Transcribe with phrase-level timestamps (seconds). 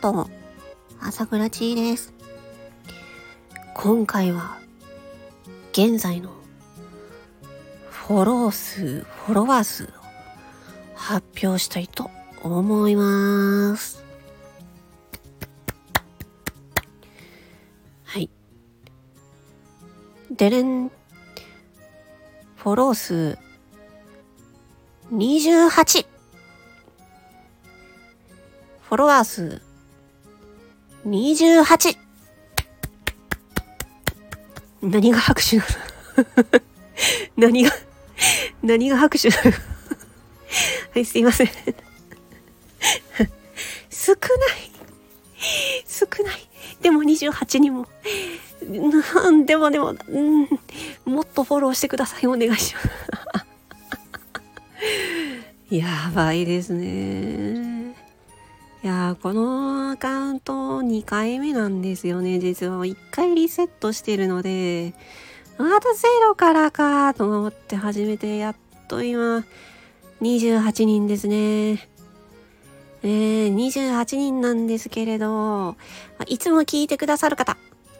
[0.00, 0.30] こと
[0.98, 2.14] 朝倉千恵です。
[3.74, 4.58] 今回は
[5.72, 6.30] 現在の
[7.90, 9.86] フォロー数フォロワー数を
[10.94, 12.10] 発表したいと
[12.42, 14.02] 思います。
[18.04, 18.30] はい。
[20.30, 23.38] でれんフォロー数
[25.12, 26.06] 28
[28.80, 29.69] フォロワー数
[31.06, 31.96] 28
[34.82, 35.64] 何が拍手な
[36.16, 36.60] の？
[37.36, 37.70] 何が、
[38.62, 39.52] 何が拍手なの？
[40.92, 41.48] はい、すいません。
[43.90, 44.70] 少ない。
[45.86, 46.48] 少ない。
[46.82, 47.86] でも28人も。
[49.46, 50.48] でもでも、うん、
[51.04, 52.26] もっとフォローしてください。
[52.26, 52.90] お願いします。
[55.74, 57.69] やばいですね。
[58.82, 62.38] いやこのアカウント2回目なんですよね。
[62.38, 64.94] 実は1回リセットしてるので、
[65.58, 68.56] またゼロからかと思って始めて、やっ
[68.88, 69.44] と今、
[70.22, 71.90] 28人ですね。
[73.02, 75.76] えー、28人なんですけれど、
[76.26, 77.58] いつも聞いてくださる方、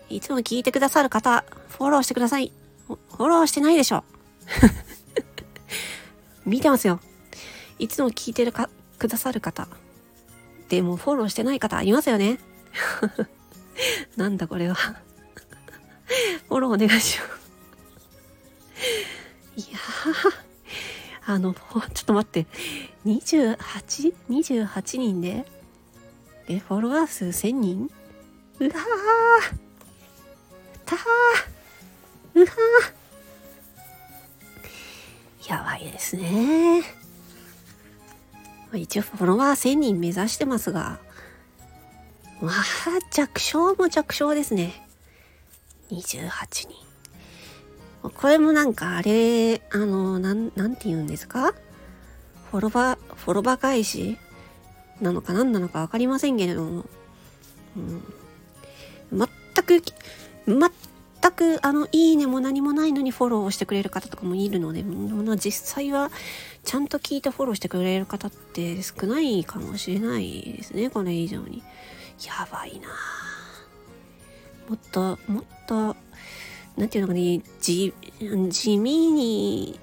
[0.09, 2.53] いつも聞いてくださる方、フォローしてください。
[2.87, 4.03] フォローしてないでしょ。
[6.47, 7.01] 見てますよ。
[7.79, 9.69] いつも聞いてるか、くださる方。
[10.71, 12.39] でもフォローしてない方いますよね。
[14.17, 14.75] なんだこれは。
[14.75, 17.31] フォローお願いします。
[19.71, 19.79] いや
[21.27, 22.47] あの、ちょっと待って。
[23.05, 25.45] 28?28 人で
[26.49, 27.91] え、フォロワー数1000人？
[28.61, 28.73] うわー
[30.85, 30.99] たー
[32.35, 32.51] うわー
[35.51, 37.00] やばいですね。
[38.77, 41.01] 一応フォロワー1000人目指してますが、
[42.41, 42.55] まあ、
[43.11, 44.87] 弱小も弱小ですね。
[45.91, 46.69] 28人。
[48.03, 51.53] これもなんかあれ、あの、なん、なんて言うんですか？
[52.51, 54.17] フォロバ、フォロバ返し？
[55.01, 56.85] なのか何なのかわかりませんけれども、
[57.77, 58.03] うん、
[59.13, 59.29] 全
[59.65, 59.83] く、
[60.47, 60.59] 全
[61.23, 64.83] 全く、あの、いいねも何もないのにフォローをしてくれる方とかもいるので、
[65.37, 66.11] 実際は、
[66.65, 71.63] ちゃんと聞いてフォローしてくれる方って少ないかもしれないですね、これ以上に。
[72.27, 72.89] やばいな
[74.69, 75.97] もっと、もっと、
[76.77, 77.93] なんていうのかね、地、
[78.49, 79.81] 地味に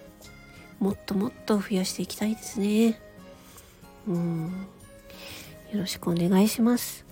[0.80, 3.00] もっともっと増やしていきたいですね。
[4.08, 4.68] うん。
[5.72, 7.06] よろしくお願いします。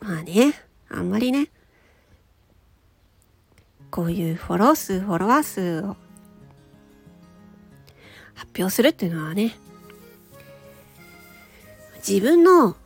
[0.00, 0.54] まあね、
[0.88, 1.48] あんまりね、
[3.90, 5.96] こういうフォロー数、フォロワー数を
[8.34, 9.54] 発表するっていうのはね、
[12.06, 12.76] 自分の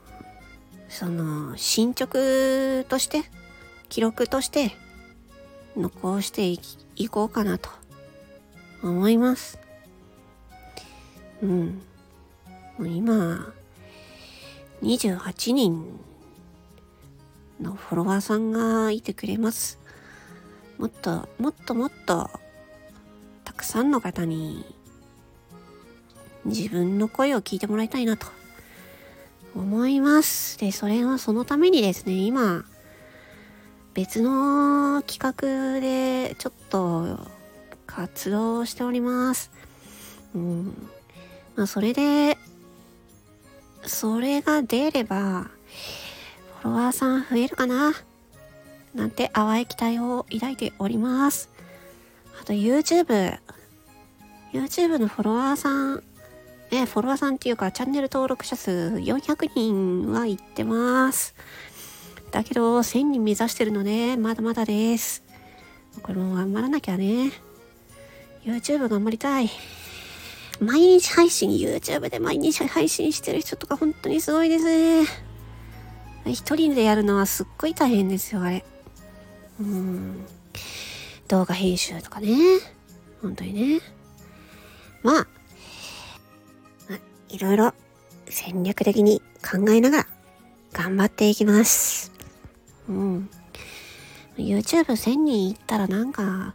[0.89, 3.23] その進捗として
[3.89, 4.73] 記録として
[5.77, 6.61] 残してい
[6.97, 7.69] いこうかなと
[8.83, 9.59] 思います。
[11.43, 11.83] うん。
[12.79, 13.53] もう今、
[14.83, 16.01] 28人
[17.61, 19.79] のフォロワーさんがいてくれます。
[20.79, 22.31] もっと、もっともっと、
[23.45, 24.65] たくさんの方に
[26.45, 28.27] 自分の声を聞いてもらいたいなと
[29.55, 30.59] 思います。
[30.59, 32.65] で、それはそのためにですね、今、
[33.95, 37.19] 別の企画でちょっと
[37.87, 39.53] 活動しております。
[40.35, 40.89] うん。
[41.55, 42.37] まあ、それで、
[43.87, 45.51] それが出れば、
[46.65, 47.93] ロワーさん増えるかな？
[48.95, 51.51] なんて淡い期待を抱いております。
[52.41, 53.39] あと YouTube。
[54.53, 56.03] YouTube のフォロワーさん
[56.71, 61.35] ね、フォロワーさんっていうか、チャンネル登録者数400人はいってます。
[62.31, 65.23] だけど、1000人目指してるので、まだまだです。
[66.03, 67.31] これも頑張らなきゃね。
[68.45, 69.51] YouTube 頑張りたい。
[70.61, 75.07] 毎日配信、YouTube で毎日配信してる人とか本当にすごいですね。
[76.27, 78.65] 一人でやるのはすっごい大変ですよ、あれ。
[79.61, 80.27] うん。
[81.29, 82.37] 動画編集とかね。
[83.21, 83.81] 本当にね。
[85.03, 85.27] まあ、
[87.29, 87.75] いろいろ
[88.29, 90.07] 戦略的に考えながら
[90.73, 92.13] 頑張っていきます。
[92.89, 93.31] うん。
[94.37, 96.55] YouTube1000 人いったらなんか、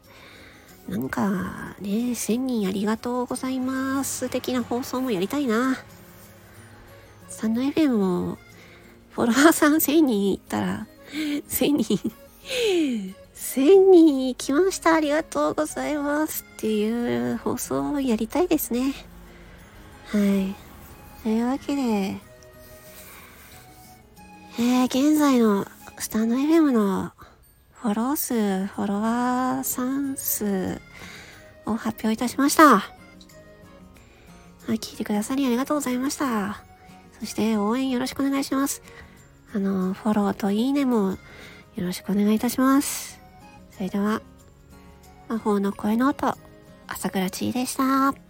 [0.88, 5.78] なんかね、1000人ありがとうございます的な放送もやりたいな。
[7.30, 8.38] スタンド FM も
[9.12, 12.14] フォロワーさん1000人いったら、1000人
[13.36, 18.94] 1000人来ましたありがとうございますっていう放送をやりたいですね。
[20.08, 20.56] はい。
[21.24, 25.66] というわけで、えー、現在の
[25.98, 27.12] スタンド FM の
[27.82, 30.82] フォロー数、フォロワーさん数
[31.66, 32.84] を発表いたしました。
[34.68, 36.69] 聞いてくださりありがとうございました。
[37.20, 38.82] そして応援よろしくお願いします。
[39.54, 41.18] あの、フォローといいねもよ
[41.78, 43.20] ろしくお願いいたします。
[43.72, 44.22] それでは、
[45.28, 46.36] 魔法の声の音、
[46.88, 48.29] 朝倉千恵でした。